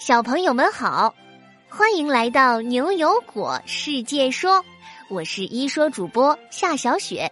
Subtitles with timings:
[0.00, 1.14] 小朋友们好，
[1.68, 4.64] 欢迎来到牛油果世界说，
[5.10, 7.30] 我是一说主播夏小雪。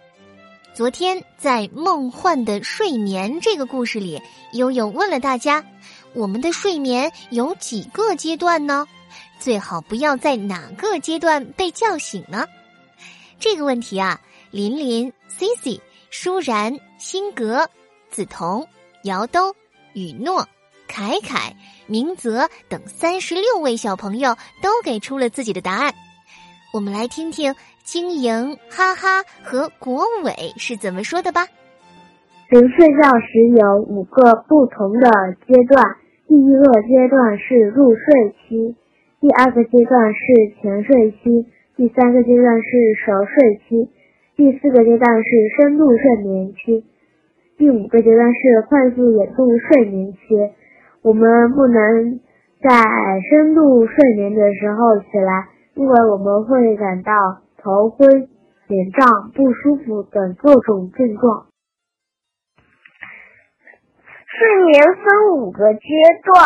[0.75, 4.21] 昨天在《梦幻的睡眠》这个故事里，
[4.53, 5.65] 悠悠问了大家：
[6.13, 8.87] 我们的睡眠有几个阶段呢？
[9.39, 12.45] 最好不要在哪个阶段被叫醒呢？
[13.39, 15.81] 这个问题啊，琳琳、Cici、
[16.11, 17.67] 舒然、辛格、
[18.11, 18.63] 梓潼、
[19.05, 19.55] 姚兜、
[19.93, 20.47] 雨诺。
[20.89, 21.53] 凯凯、
[21.87, 25.93] 明泽等三十六位小朋友都给出了自己的答案。
[26.73, 31.45] 我们来听听晶莹、哈哈和国伟是怎么说的吧。
[32.49, 35.09] 人睡觉时有五个不同的
[35.45, 35.95] 阶段，
[36.27, 38.75] 第一个阶段是入睡期，
[39.21, 40.25] 第二个阶段是
[40.59, 41.45] 浅睡期，
[41.77, 42.69] 第三个阶段是
[43.05, 43.89] 熟睡期，
[44.35, 46.83] 第四个阶段是深度睡眠期，
[47.59, 50.19] 第五个阶段是快速眼动睡眠期。
[51.01, 52.19] 我们不能
[52.61, 52.69] 在
[53.29, 57.13] 深度睡眠的时候起来，因为我们会感到
[57.57, 58.27] 头昏、
[58.67, 61.45] 眼胀、不舒服等各种症状。
[64.27, 65.79] 睡眠分五个阶
[66.23, 66.43] 段，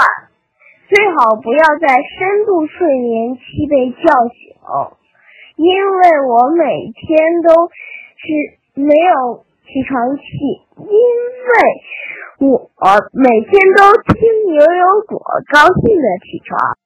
[0.88, 4.54] 最好不要在深度睡眠期被叫醒，
[5.58, 7.70] 因为我每天都
[8.22, 10.24] 是没有起床气，
[10.78, 10.94] 因为。
[12.40, 12.72] 我
[13.14, 14.20] 每天都听
[14.52, 16.78] 牛油果，高兴的起床。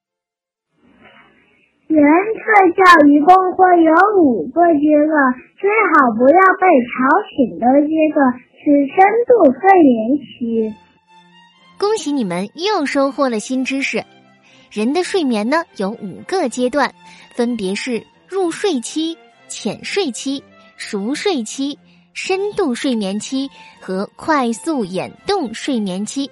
[1.88, 2.04] 人
[2.36, 6.94] 睡觉一共会有五个阶段，最好不要被吵
[7.32, 10.76] 醒的阶段是深度睡眠期。
[11.80, 14.04] 恭喜你们又收获了新知识。
[14.70, 16.94] 人的睡眠呢有五个阶段，
[17.34, 20.44] 分别是入睡期、浅睡期、
[20.76, 21.80] 熟睡期。
[22.18, 23.48] 深度睡眠期
[23.80, 26.28] 和快速眼动睡眠期，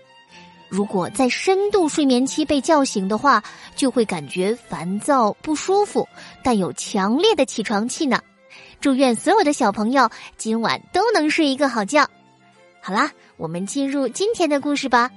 [0.68, 3.44] 如果在深度睡眠期被叫醒的话，
[3.76, 6.10] 就会感觉烦躁不舒服，
[6.44, 8.20] 带有强烈的起床气呢。
[8.82, 12.04] 祝愿所有的小朋友今晚都能睡一个好觉。
[12.82, 15.12] 好啦，我们进入今天的故事吧。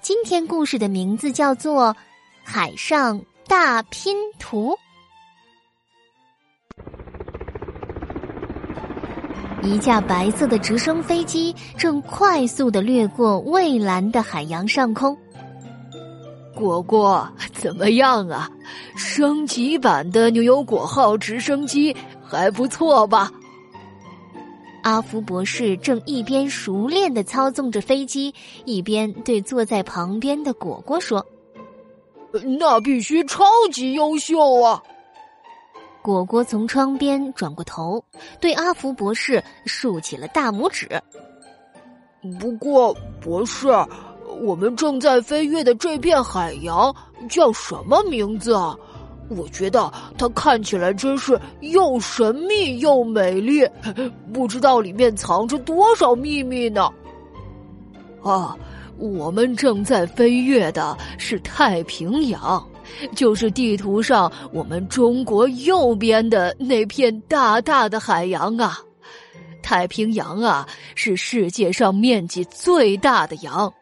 [0.00, 1.88] 今天故事的名字叫做
[2.44, 4.70] 《海上大拼图》。
[9.66, 15.16] 一架白色的直升飞机正快速的掠过蔚蓝的海洋上空。
[16.54, 18.48] 果果，怎么样啊？
[18.96, 23.28] 升级版的牛油果号直升机还不错吧？
[24.82, 28.32] 阿福博士正一边熟练的操纵着飞机，
[28.64, 31.26] 一边对坐在旁边的果果说
[32.56, 34.80] ：“那必须超级优秀啊！”
[36.06, 38.00] 果果从窗边转过头，
[38.40, 40.88] 对阿福博士竖起了大拇指。
[42.38, 43.66] 不过，博士，
[44.40, 46.94] 我们正在飞越的这片海洋
[47.28, 48.76] 叫什么名字啊？
[49.30, 53.68] 我觉得它看起来真是又神秘又美丽，
[54.32, 56.88] 不知道里面藏着多少秘密呢。
[58.22, 58.56] 啊，
[58.96, 62.64] 我们正在飞越的是太平洋。
[63.14, 68.78] 就是地图上我们中国右边的那片大大的海洋啊，
[69.62, 73.72] 太平洋啊是世界上面积最大的洋，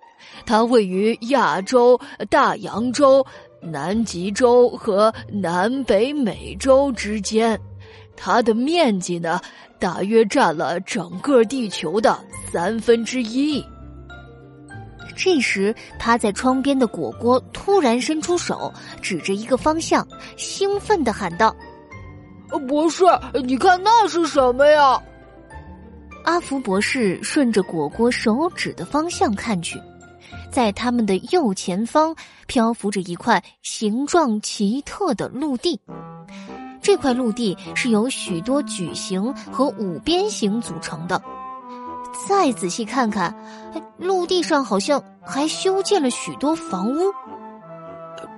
[0.47, 3.25] 它位于亚洲、大洋洲、
[3.61, 7.59] 南极洲和南北美洲之间，
[8.17, 9.41] 它的面积呢
[9.79, 12.19] 大约占了整个地球的
[12.53, 13.65] 三分之一。
[15.17, 21.55] 这时，趴在窗边的果果突然伸出手，指着一个方向，兴奋的喊道
[22.69, 23.05] ：“博士，
[23.45, 25.01] 你看那是什么呀？”
[26.25, 29.79] 阿福博士顺着果果手指的方向看去，
[30.51, 35.79] 在他们的右前方漂浮着一块形状奇特的陆地。
[36.81, 41.21] 这块陆地是由许多矩形和五边形组成的。
[42.27, 43.35] 再仔细看看，
[43.99, 47.13] 陆地上好像还修建了许多房屋。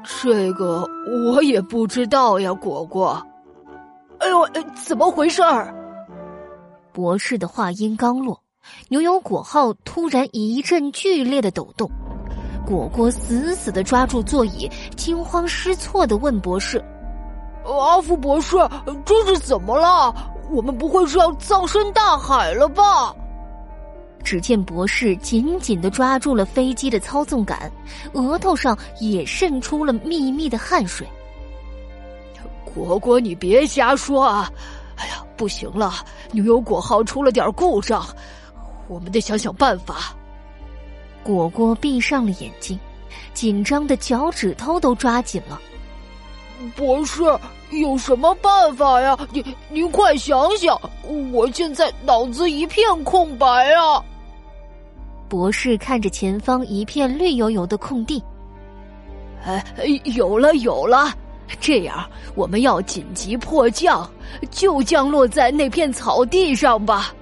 [0.02, 0.88] 这个
[1.30, 3.20] 我也不知道呀，果果。
[4.18, 5.74] 哎呦，怎么回事儿？
[6.92, 8.40] 博士的话音刚落，
[8.88, 11.90] 牛油果号突然一阵剧烈的抖动。
[12.66, 16.82] 果果死死的抓住座椅，惊慌失措的问博士
[17.62, 18.56] ：“阿福博士，
[19.04, 20.14] 这是怎么了？
[20.50, 23.14] 我们不会是要葬身大海了吧？”
[24.26, 27.70] 只见博士紧紧的抓住了飞机的操纵杆，
[28.12, 31.06] 额头上也渗出了密密的汗水。
[32.64, 34.50] 果果，你别瞎说啊！
[34.96, 35.92] 哎呀，不行了，
[36.32, 38.04] 牛油果号出了点故障，
[38.88, 40.12] 我们得想想办法。
[41.22, 42.76] 果果闭上了眼睛，
[43.32, 45.60] 紧张的脚趾头都抓紧了。
[46.74, 47.22] 博士，
[47.70, 49.16] 有什么办法呀？
[49.30, 50.76] 您您快想想，
[51.32, 54.02] 我现在脑子一片空白啊！
[55.28, 58.22] 博士看着前方一片绿油油的空地，
[59.44, 59.64] 哎，
[60.04, 61.12] 有了有了！
[61.60, 64.08] 这样，我们要紧急迫降，
[64.50, 67.14] 就降落在那片草地上吧。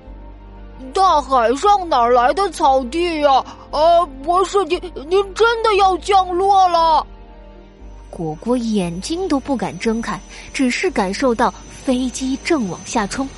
[0.93, 3.45] 大海上哪来的草地呀？
[3.71, 7.07] 啊，博士，您您真的要降落了？
[8.11, 10.21] 果果眼睛都不敢睁开，
[10.53, 13.29] 只是感受到飞机正往下冲。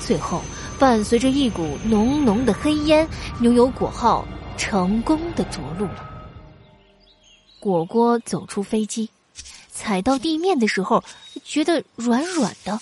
[0.00, 0.42] 最后，
[0.78, 4.26] 伴随着一股浓浓的黑烟，牛油果号
[4.56, 6.10] 成功的着陆了。
[7.60, 9.08] 果果走出飞机，
[9.70, 11.02] 踩到地面的时候，
[11.44, 12.78] 觉得软软的，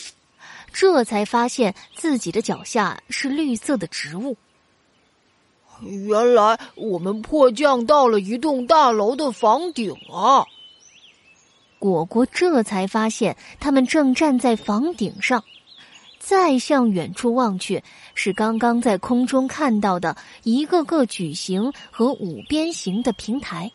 [0.73, 4.37] 这才发现自己的脚下是绿色的植物。
[5.81, 10.47] 原来我们迫降到了一栋大楼的房顶啊！
[11.79, 15.43] 果果这才发现，他们正站在房顶上。
[16.24, 17.82] 再向远处望去，
[18.14, 23.72] 是刚刚在空中看到的一个个矩形和五边形的平台。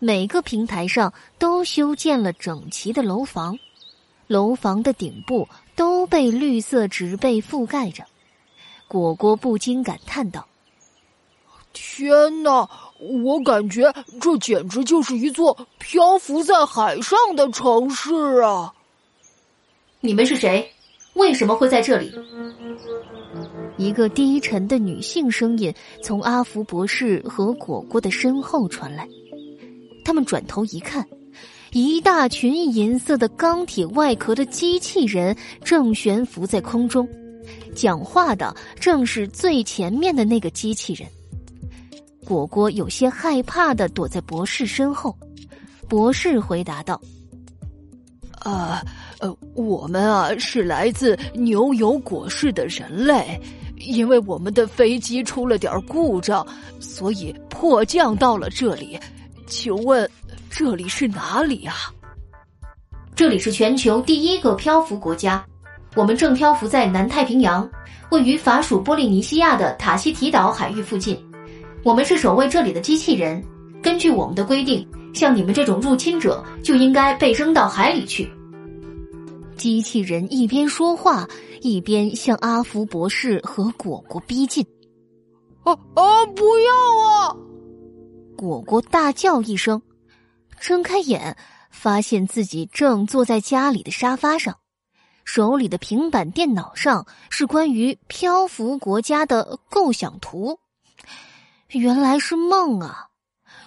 [0.00, 3.56] 每个平台上都修建了整齐的楼房，
[4.26, 8.04] 楼房的顶部都被绿色植被覆盖着。
[8.88, 10.48] 果果不禁感叹道
[11.72, 12.68] ：“天哪！”
[13.24, 18.74] 我感觉这简直就是一座漂浮在海上的城市啊！
[20.00, 20.72] 你们是谁？
[21.14, 22.12] 为什么会在这里？
[23.76, 25.72] 一个低沉的女性声音
[26.02, 29.08] 从阿福博士和果果的身后传来。
[30.04, 31.06] 他们转头一看，
[31.72, 37.06] 一大群银色的钢铁外壳的机器人正悬浮在空中，
[37.74, 41.06] 讲话的正是最前面的那个机器人。
[42.24, 45.16] 果果有些害怕的躲在博士身后，
[45.88, 47.00] 博士回答道
[48.40, 48.82] ：“啊，
[49.20, 53.40] 呃我们啊是来自牛油果市的人类，
[53.78, 56.46] 因为我们的飞机出了点故障，
[56.78, 58.98] 所以迫降到了这里。
[59.46, 60.08] 请问
[60.50, 61.74] 这里是哪里啊？
[63.14, 65.44] 这里是全球第一个漂浮国家，
[65.96, 67.68] 我们正漂浮在南太平洋，
[68.10, 71.18] 位于法属波利尼西亚的塔希提岛海域附近。”
[71.84, 73.42] 我们是守卫这里的机器人，
[73.82, 78.30] 根据我们的规定，像你们这种入侵者就应该被扔到海里去。
[79.58, 81.28] 机器人一边说话，
[81.60, 84.64] 一边向阿福博士和果果逼近。
[85.64, 86.24] 啊啊！
[86.34, 86.72] 不要
[87.10, 87.36] 啊！
[88.36, 89.82] 果果大叫一声，
[90.60, 91.36] 睁开眼，
[91.70, 94.56] 发现自己正坐在家里的沙发上，
[95.24, 100.58] 手里的平板电脑上是关于漂浮国家的构想图。
[101.70, 103.08] 原来是梦啊！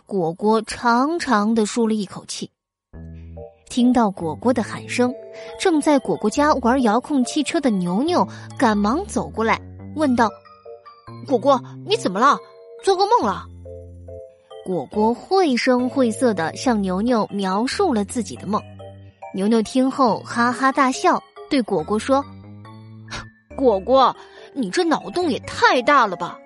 [0.05, 2.49] 果果长长的舒了一口气。
[3.71, 5.15] 听到果果的喊声，
[5.57, 8.27] 正在果果家玩遥控汽车的牛牛
[8.59, 9.57] 赶忙走过来，
[9.95, 10.29] 问道
[11.25, 12.37] ：“果果，你怎么了？
[12.83, 13.45] 做噩梦了？”
[14.67, 18.61] 果果绘声绘色的向牛牛描述了自己的梦。
[19.33, 22.21] 牛牛听后哈哈大笑，对果果说
[23.55, 24.13] ：“果果，
[24.53, 26.37] 你这脑洞也太大了吧！”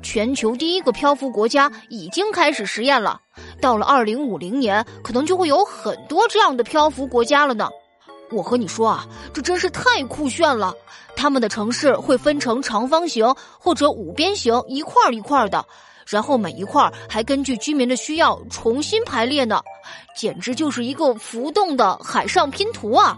[0.00, 3.20] 全球第一个漂浮国家已经开始实验了，
[3.62, 7.70] 到了二零五零年，可能就会有很多这样的漂浮国家了呢。
[8.32, 10.74] 我和你说啊，这真是太酷炫了！
[11.14, 15.64] 他们的城市会分成长方形或者五边形，一块儿一块儿的，
[16.06, 19.60] 然后每一块儿还根据居民的需要重新排列呢，
[20.16, 23.16] 简直就是一个浮动的海上拼图啊！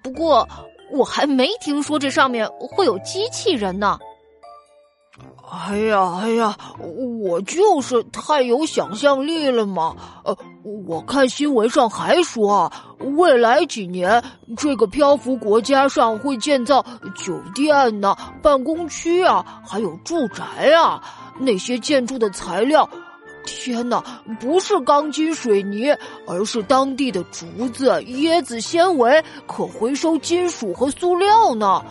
[0.00, 0.48] 不过
[0.92, 3.98] 我还没听说这上面会有机器人呢。
[5.52, 6.56] 哎呀，哎呀，
[7.20, 9.94] 我就是太有想象力了嘛！
[10.24, 10.34] 呃，
[10.86, 12.72] 我看新闻上还说，
[13.18, 14.22] 未来几年
[14.56, 16.82] 这个漂浮国家上会建造
[17.14, 20.42] 酒店呢、办公区啊，还有住宅
[20.74, 21.02] 啊。
[21.38, 22.88] 那些建筑的材料，
[23.44, 24.02] 天哪，
[24.40, 25.94] 不是钢筋水泥，
[26.26, 31.84] 而是当地的竹子、椰子纤维、可回收金属和塑料呢。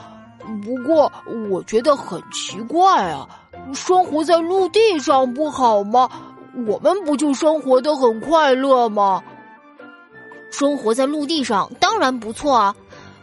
[0.64, 1.12] 不过，
[1.52, 3.28] 我觉得很奇怪啊。
[3.74, 6.10] 生活在陆地上不好吗？
[6.68, 9.24] 我们不就生活的很快乐吗？
[10.52, 12.76] 生活在陆地上当然不错啊，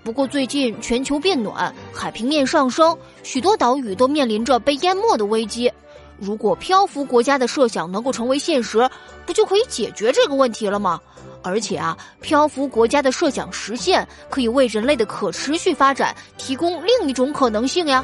[0.02, 5.70] 不过最近全球变暖，海平面上升，许多岛屿都面临着被淹没的危机。
[6.18, 8.88] 如果漂浮国家的设想能够成为现实，
[9.26, 10.98] 不就可以解决这个问题了吗？
[11.42, 18.02] 而且啊，漂浮国家的设想实现，可以为人类的可持续发展提供另一种可能性呀。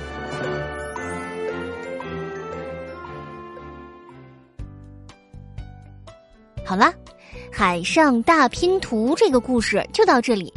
[6.75, 6.93] 好啦，
[7.53, 10.53] 海上大拼图这个故事就到这里。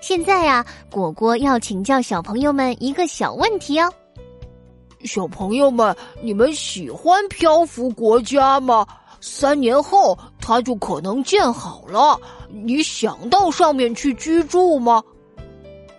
[0.00, 3.92] 现在呀，果果要请教小朋友们一个小问题哦。
[5.04, 8.86] 小朋友们，你们喜欢漂浮国家吗？
[9.20, 15.02] 三年后它就可能建好了，你想到上面去居住吗？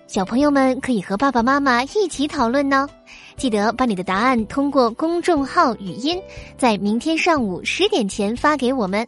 [0.07, 2.89] 小朋友们可以和爸爸妈妈一起讨论呢。
[3.37, 6.19] 记得把你的答案通过公众号语音，
[6.57, 9.07] 在明天上午十点前发给我们。